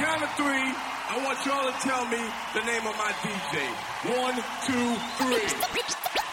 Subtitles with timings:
[0.00, 0.72] count of three,
[1.12, 2.22] I want y'all to tell me
[2.56, 3.68] the name of my DJ.
[4.16, 5.44] One, two, three.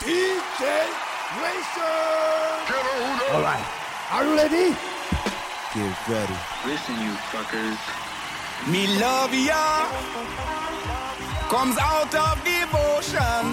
[0.07, 0.63] DJ
[1.43, 1.97] Racer!
[3.33, 3.65] All right.
[4.11, 4.67] Are you ready?
[5.75, 6.37] Get ready.
[6.65, 7.77] Listen, you fuckers.
[8.71, 9.91] Me love ya
[11.49, 13.45] comes out of devotion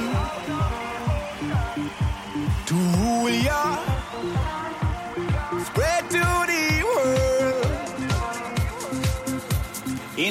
[2.67, 3.79] to rule ya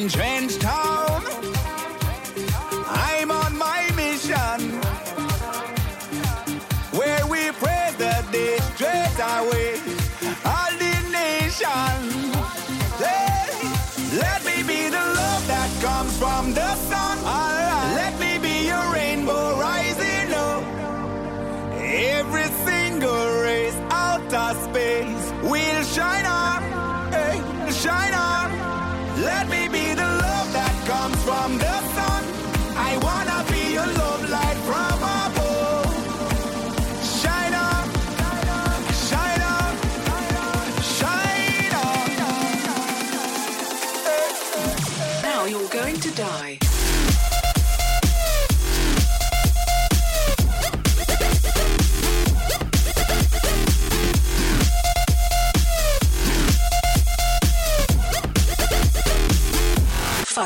[0.10, 0.33] strange.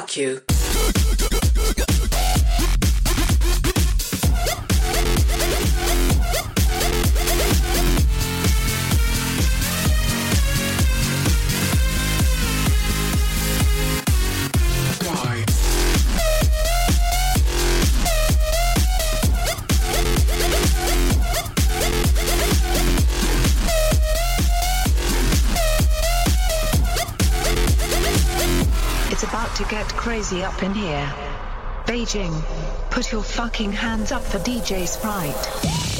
[0.07, 0.46] Fuck you.
[30.27, 31.13] crazy up in here.
[31.85, 32.43] Beijing,
[32.89, 35.96] put your fucking hands up for DJ Sprite.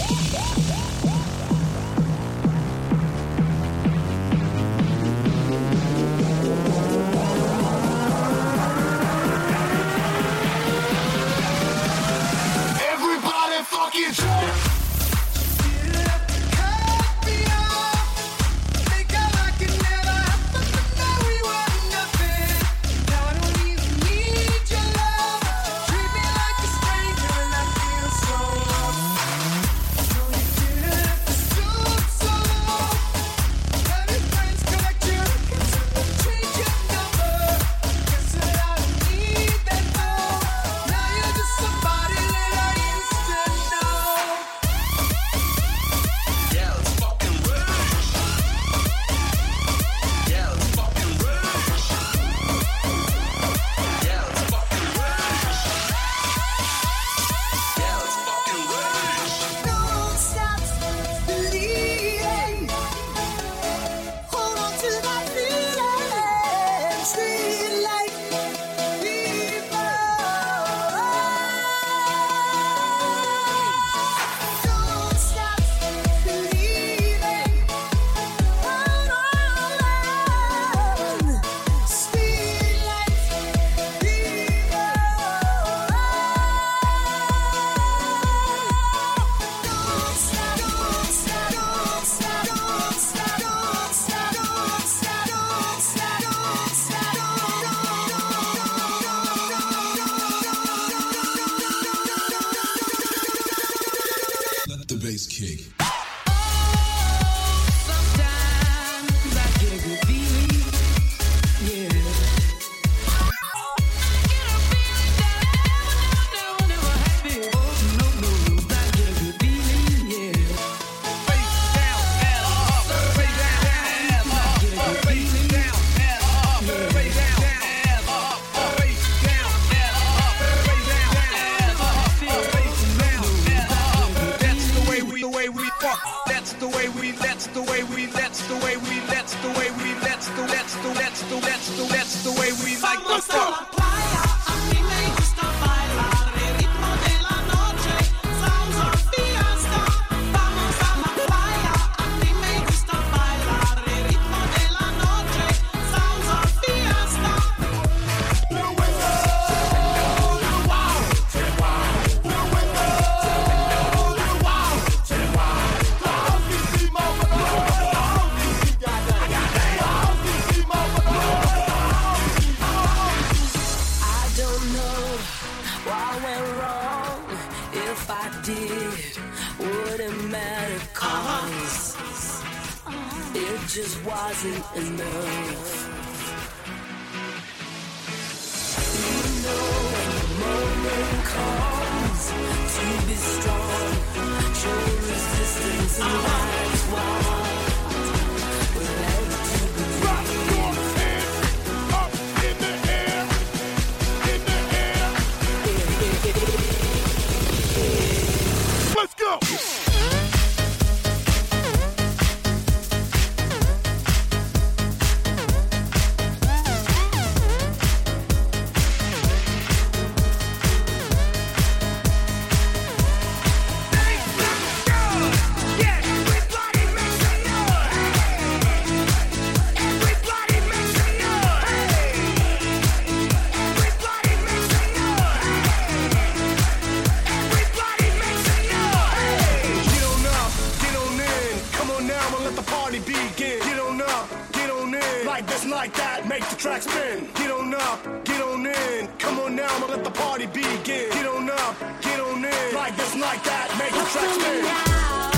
[249.78, 251.12] I'ma let the party begin.
[251.12, 252.74] Get on up, get on in.
[252.74, 255.37] Like this, like that, make the tracks spin.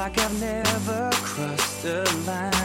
[0.00, 2.59] Like I've never crossed the line.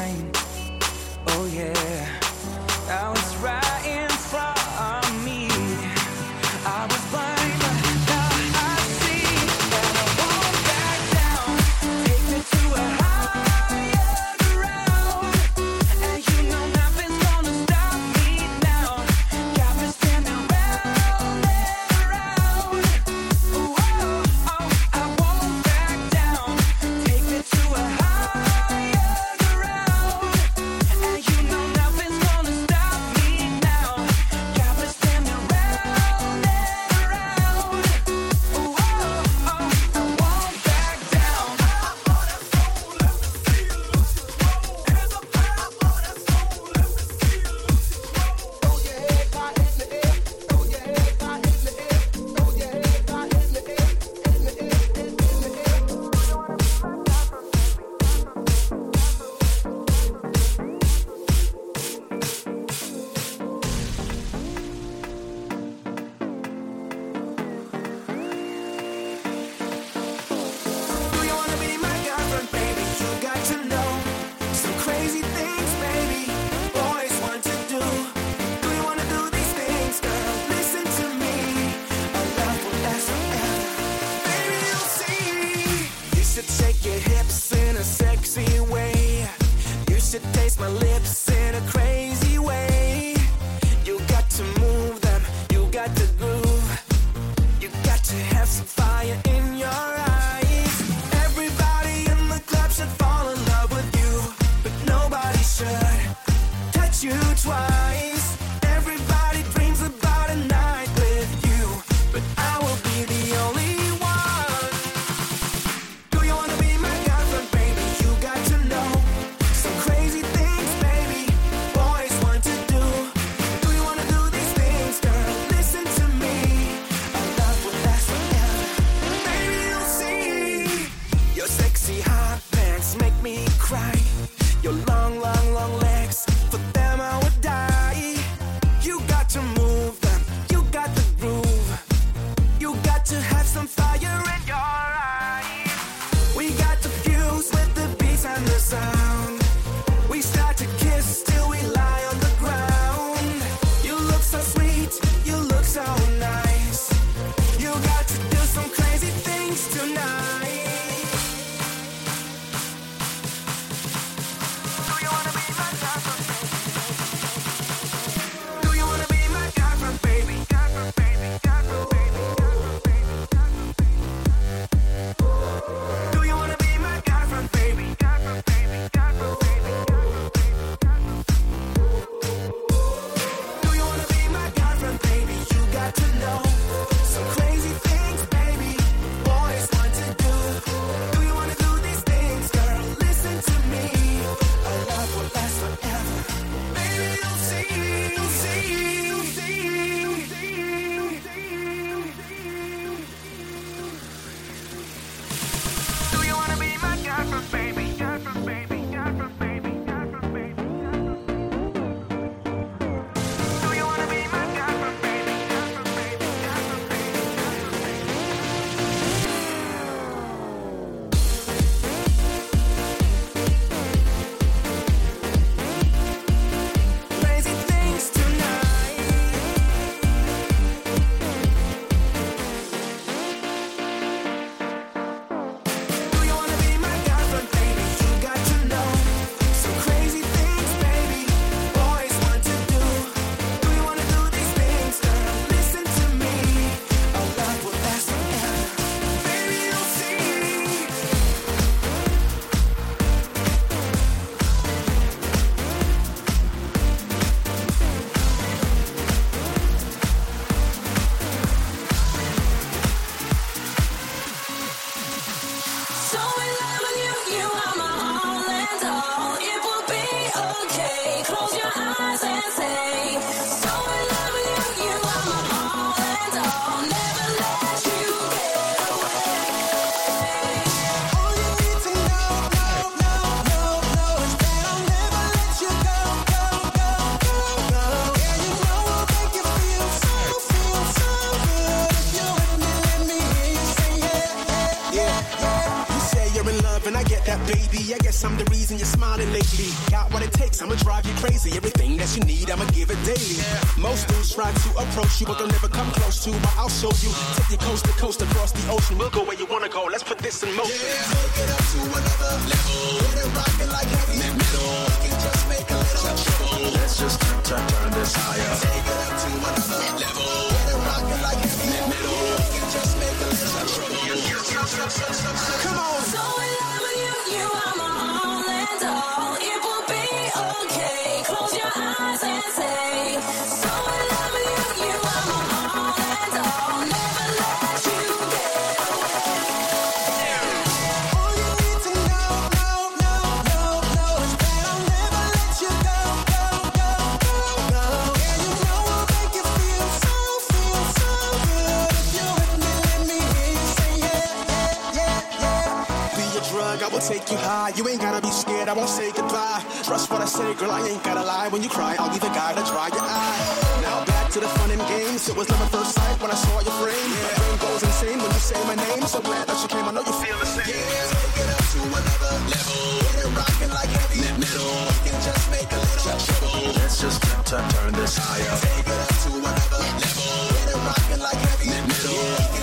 [357.07, 357.69] take you high.
[357.77, 359.61] You ain't gotta be scared, I won't say goodbye.
[359.85, 361.47] Trust what I say, girl, I ain't gotta lie.
[361.49, 363.45] When you cry, I'll be the guy to dry your eyes.
[363.85, 365.29] Now back to the fun and games.
[365.29, 366.97] It was love at first sight when I saw your frame.
[366.97, 367.29] Yeah.
[367.29, 369.05] My brain goes insane when you say my name.
[369.05, 370.65] So glad that you came, I know you feel the same.
[370.65, 372.81] Yeah, take it up to another level.
[373.05, 374.73] Get it rocking like heavy metal.
[374.89, 376.73] We can just make a little trouble.
[376.73, 378.55] Let's just turn, turn, turn this higher.
[378.65, 380.33] Take it up to another level.
[380.57, 382.17] Get it rocking like heavy metal.
[382.17, 382.54] Yeah.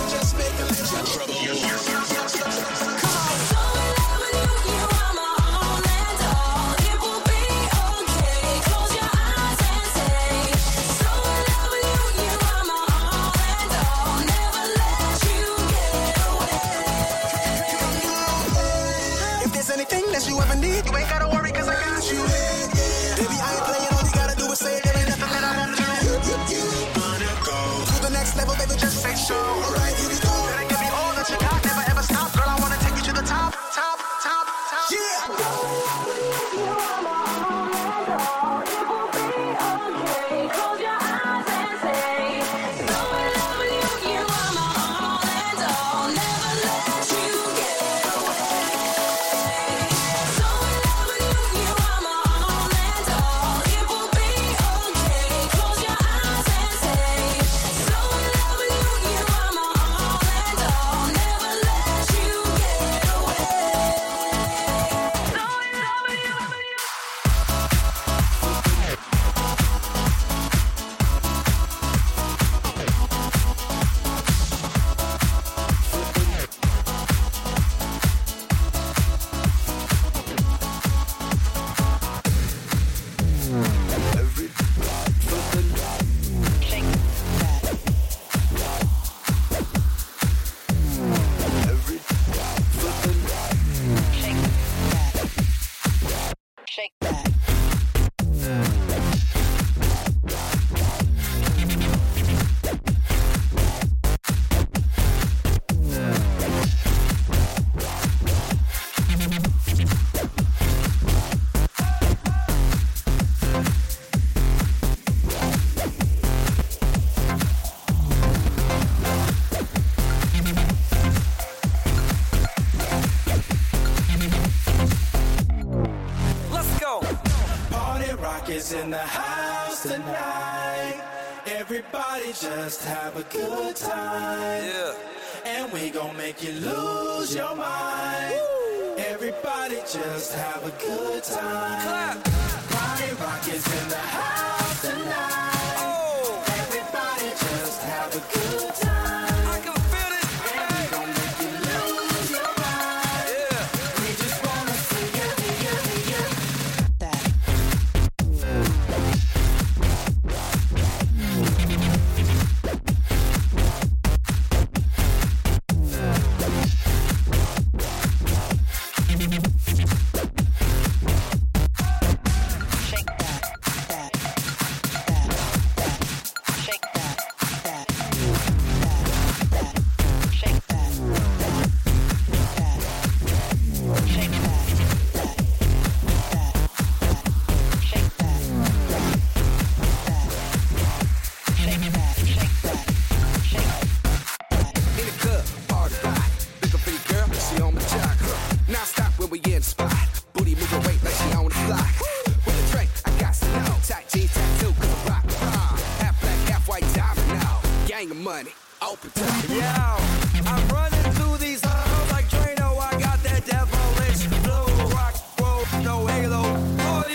[215.83, 216.41] no halo.
[216.41, 217.07] Rock,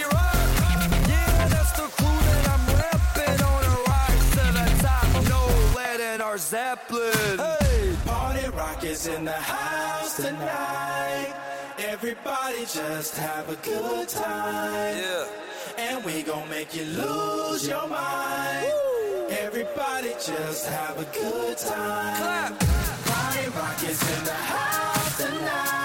[1.09, 2.62] yeah, that's the crew that I'm
[3.48, 3.78] on a
[4.35, 5.07] to the top.
[5.33, 5.40] No
[5.76, 7.38] lead in our Zeppelin.
[7.38, 11.35] Hey, party rock is in the house tonight.
[11.78, 14.96] Everybody just have a good time.
[14.96, 15.26] Yeah.
[15.78, 18.66] And we gon' make you lose your mind.
[18.66, 19.28] Woo.
[19.31, 22.16] Everybody just have a good time.
[22.16, 22.59] Clap.
[23.07, 25.78] Party rock is in the house tonight.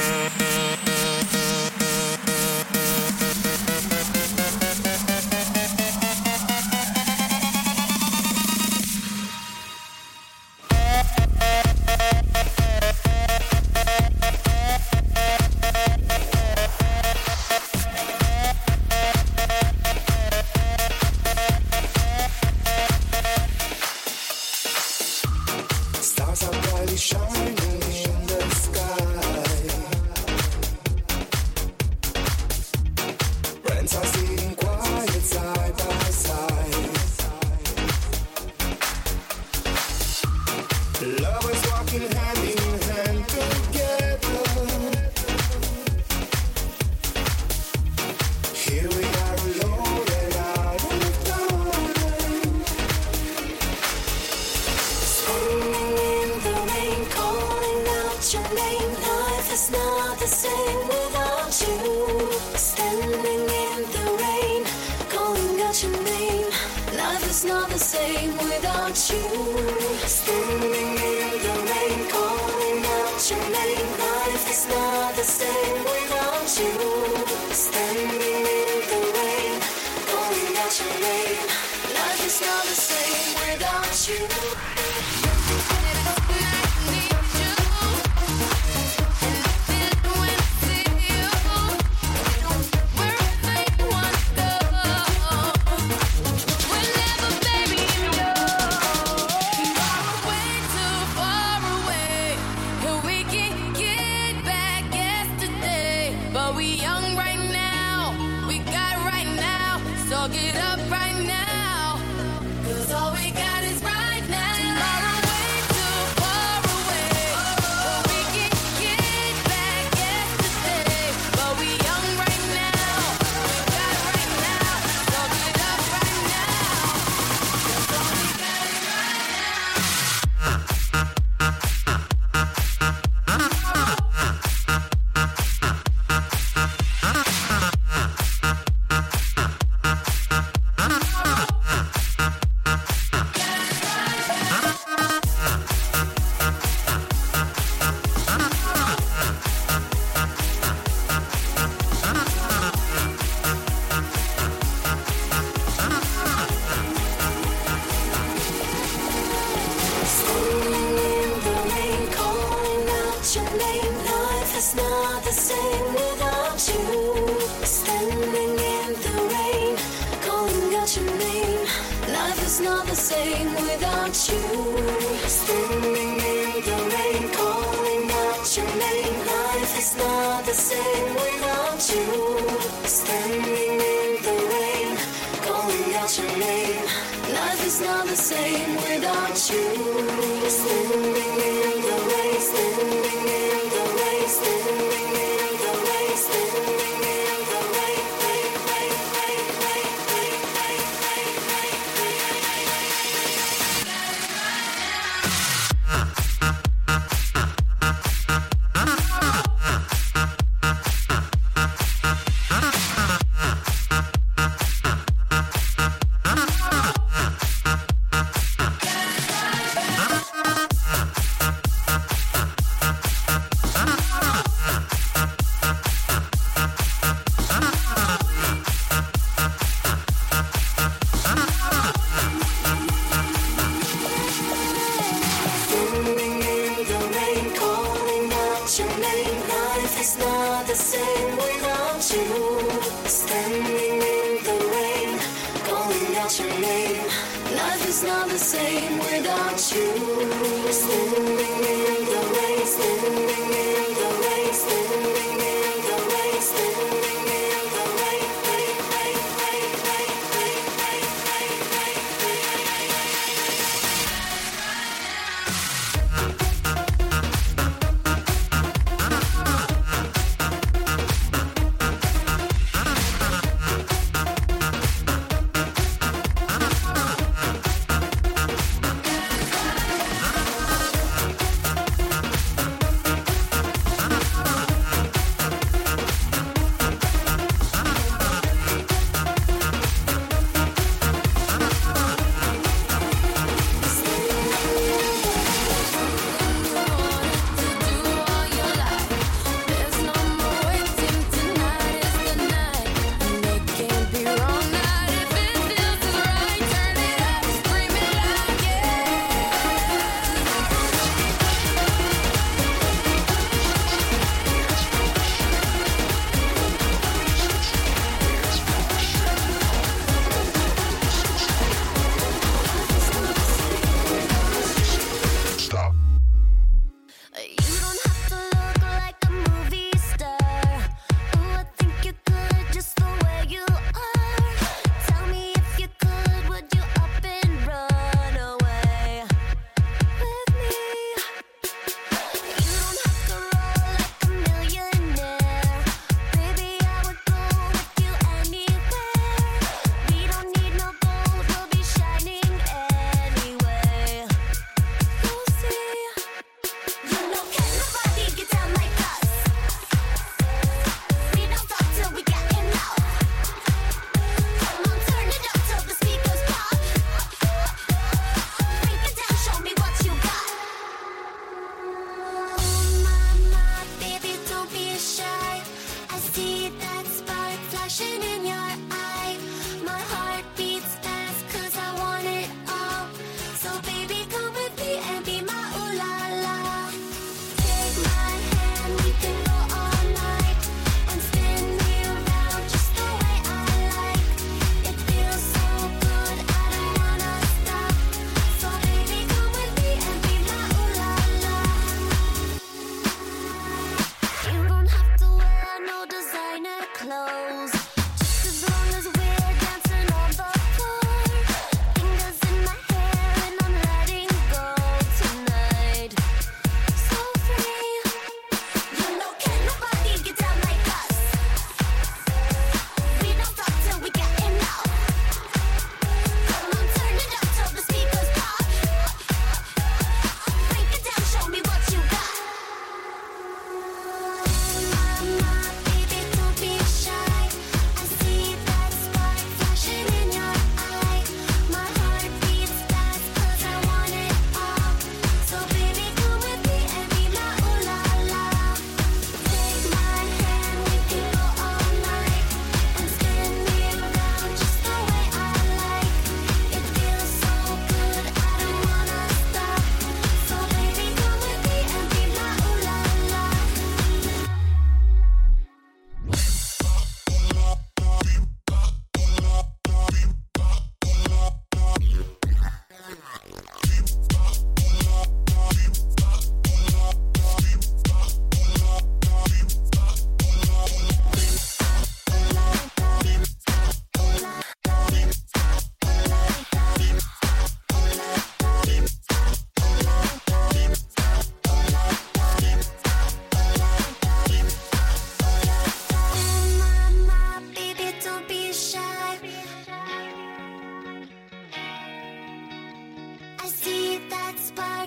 [248.47, 251.66] Same without you.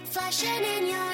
[0.10, 1.09] flashing in your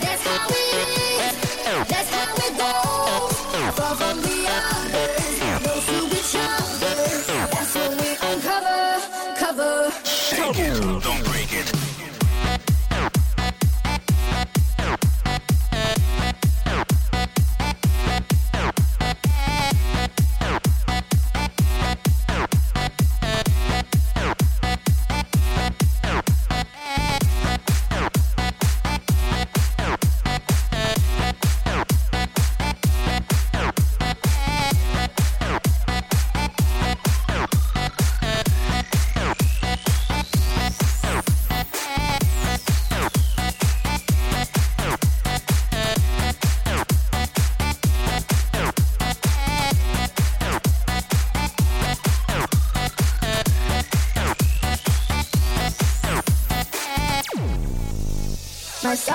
[0.00, 0.21] Dance.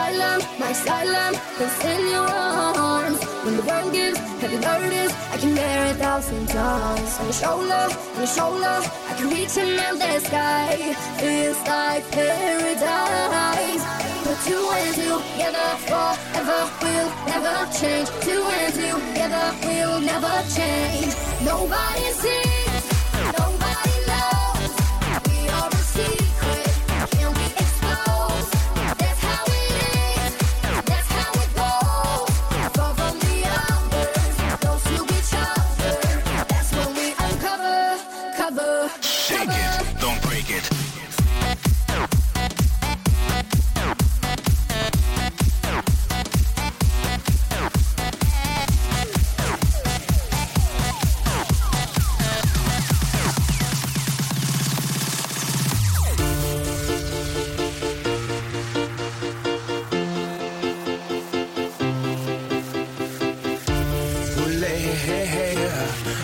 [0.08, 3.24] asylum, my asylum is in your arms.
[3.44, 7.20] When the world gives heavy burdens, I can bear a thousand times.
[7.20, 8.78] On your shoulder, on your shoulder,
[9.10, 10.96] I can reach another sky.
[11.20, 13.84] Feels like paradise.
[14.24, 18.08] Put two and two together forever, we'll never change.
[18.22, 21.14] Two and two together, we'll never change.
[21.44, 22.37] Nobody's here.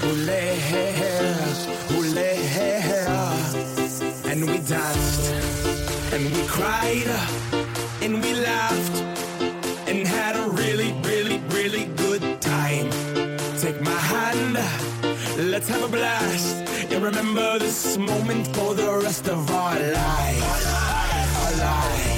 [0.09, 0.57] Olé,
[1.97, 2.33] olé.
[4.25, 5.31] And we danced,
[6.11, 7.07] and we cried,
[8.01, 8.97] and we laughed,
[9.87, 12.89] and had a really, really, really good time.
[13.59, 14.57] Take my hand,
[15.51, 16.55] let's have a blast,
[16.91, 20.41] and remember this moment for the rest of our lives.
[20.41, 21.37] Our lives.
[21.37, 22.12] Our lives.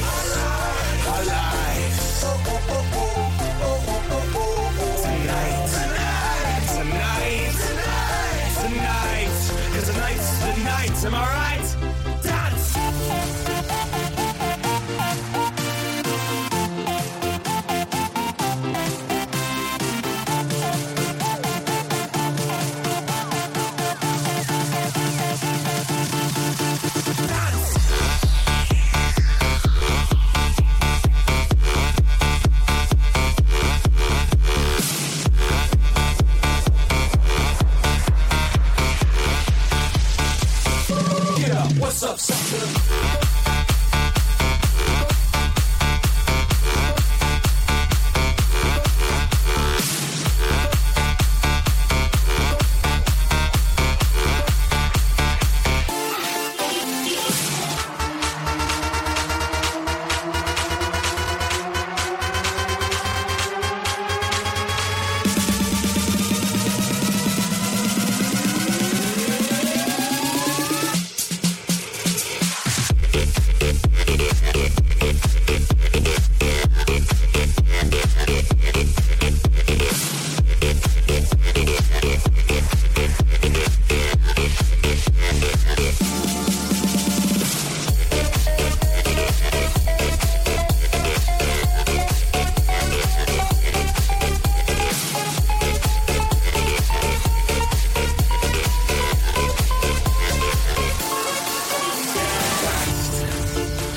[11.06, 11.74] am I right?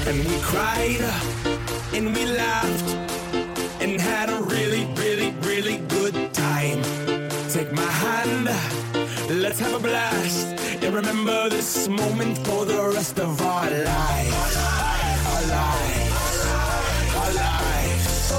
[0.08, 1.04] And we cried
[1.92, 2.90] and we laughed
[3.82, 6.82] and had a really, really, really good time.
[7.50, 8.48] Take my hand,
[9.28, 10.46] let's have a blast
[10.82, 14.56] and remember this moment for the rest of our lives.
[15.28, 16.46] Our lives,
[17.14, 18.30] our lives.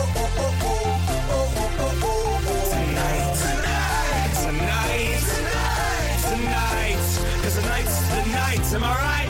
[2.74, 9.28] Tonight, tonight, tonight, tonight, tonight, cause tonight's the night, am I right?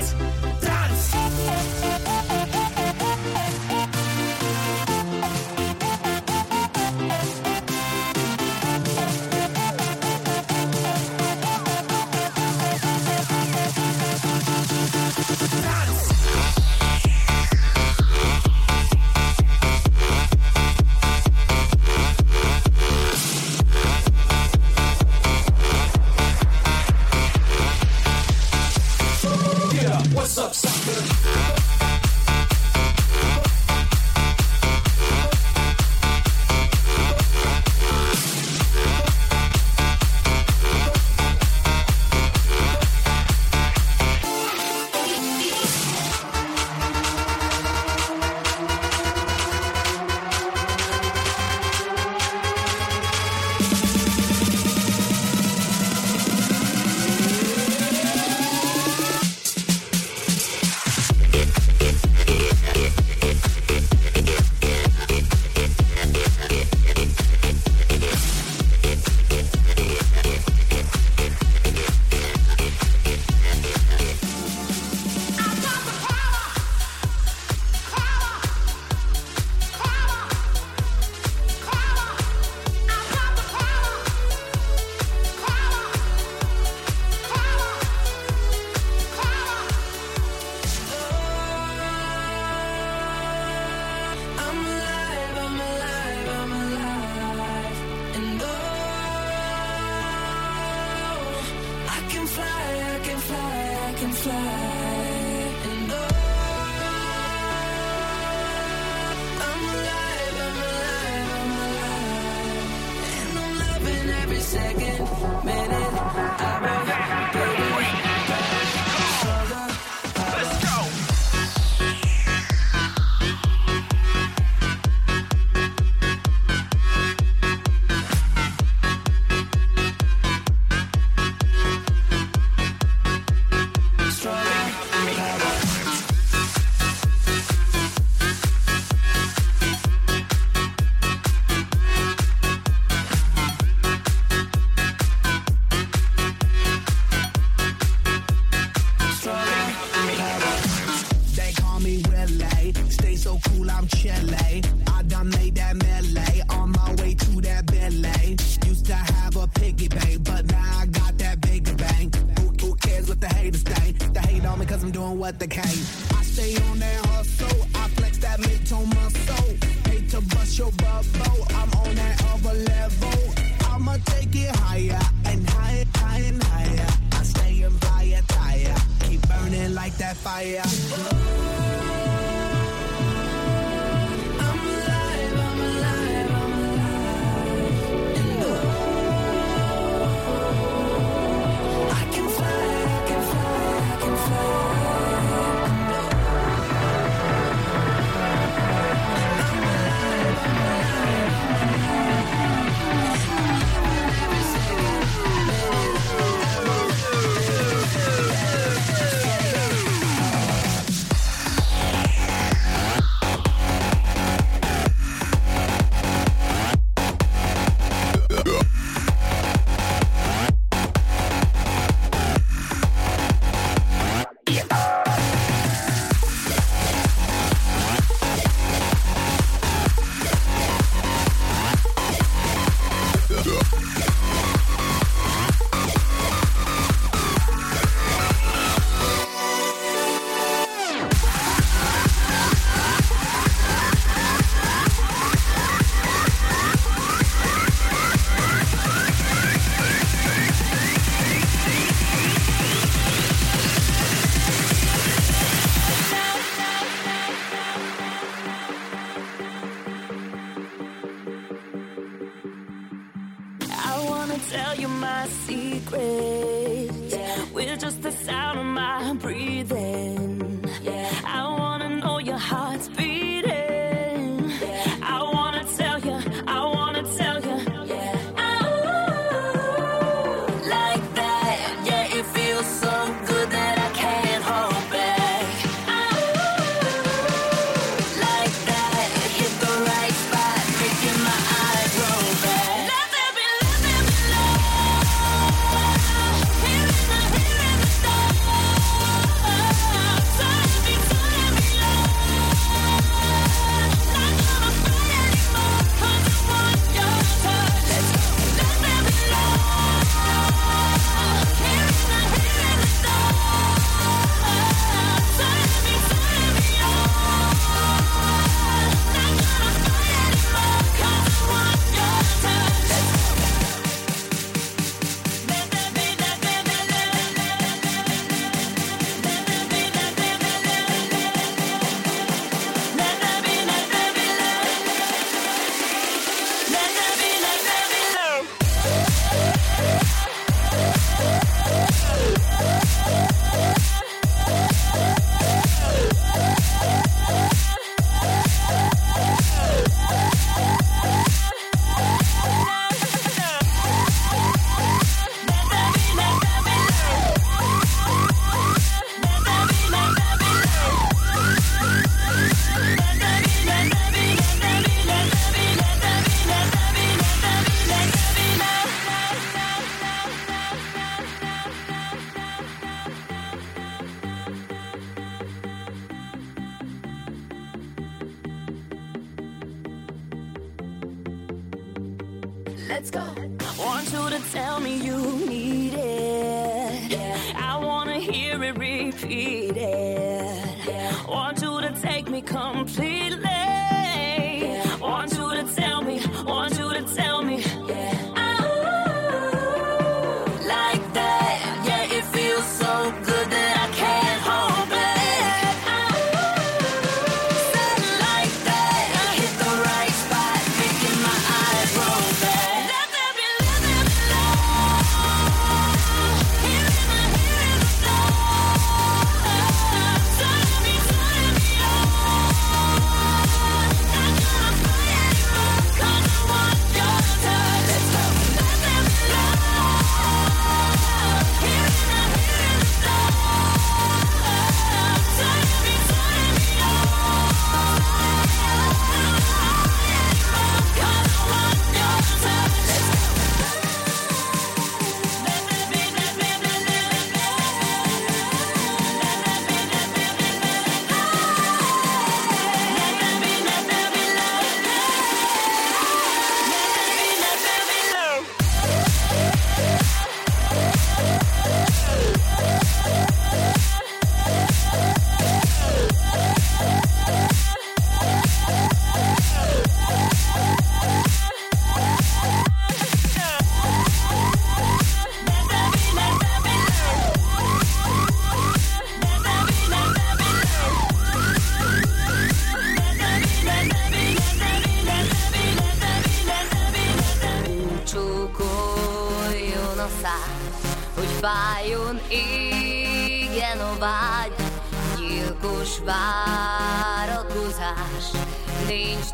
[104.20, 105.09] fly.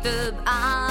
[0.06, 0.85] Nincs több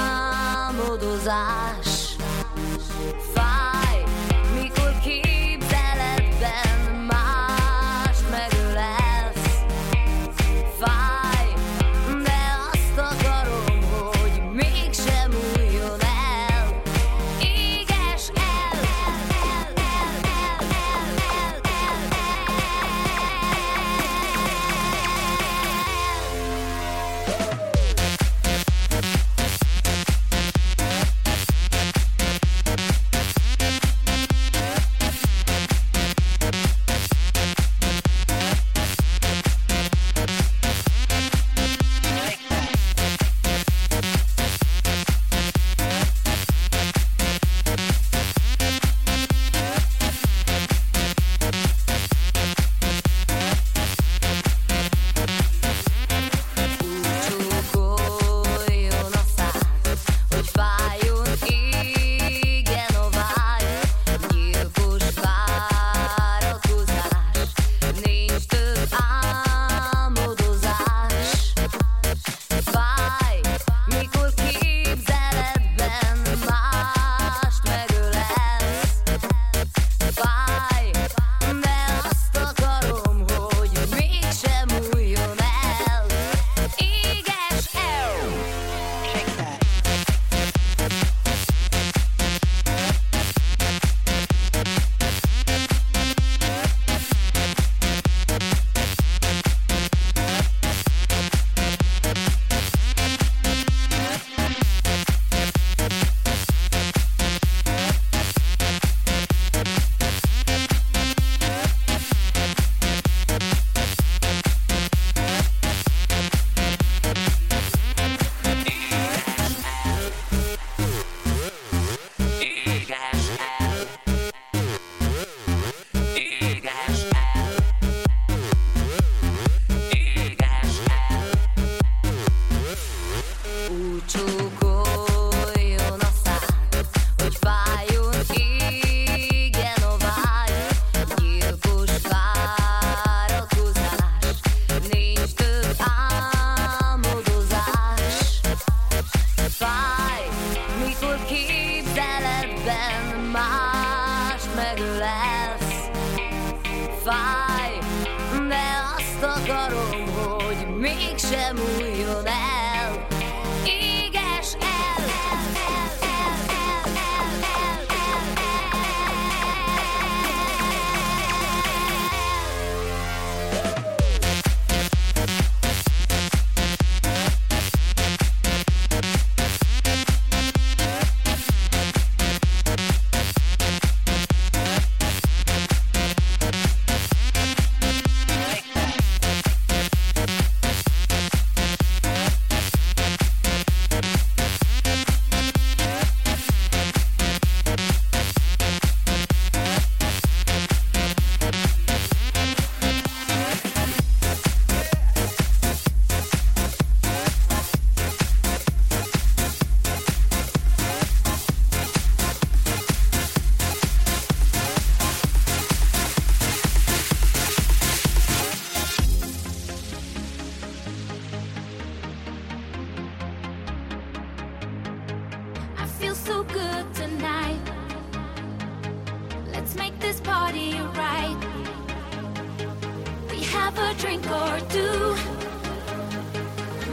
[233.98, 235.16] drink or do.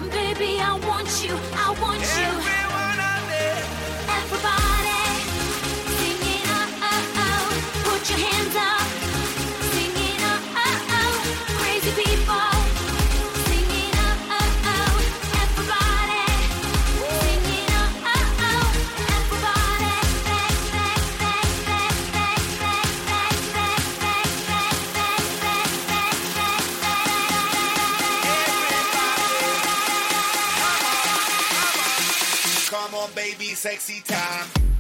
[0.10, 2.63] Baby, I want you, I want you.
[33.24, 34.73] baby, sexy time.